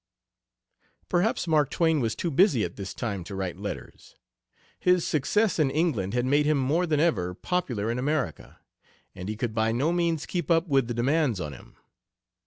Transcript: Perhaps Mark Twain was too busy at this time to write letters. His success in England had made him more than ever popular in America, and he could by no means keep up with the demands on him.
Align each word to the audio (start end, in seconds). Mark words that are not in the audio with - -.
Perhaps 1.09 1.47
Mark 1.47 1.69
Twain 1.69 1.99
was 1.99 2.15
too 2.15 2.31
busy 2.31 2.63
at 2.63 2.75
this 2.75 2.91
time 2.95 3.23
to 3.25 3.35
write 3.35 3.59
letters. 3.59 4.15
His 4.79 5.05
success 5.05 5.59
in 5.59 5.69
England 5.69 6.15
had 6.15 6.25
made 6.25 6.47
him 6.47 6.57
more 6.57 6.87
than 6.87 6.99
ever 6.99 7.35
popular 7.35 7.91
in 7.91 7.99
America, 7.99 8.61
and 9.13 9.29
he 9.29 9.37
could 9.37 9.53
by 9.53 9.71
no 9.71 9.93
means 9.93 10.25
keep 10.25 10.49
up 10.49 10.67
with 10.67 10.87
the 10.87 10.95
demands 10.95 11.39
on 11.39 11.53
him. 11.53 11.75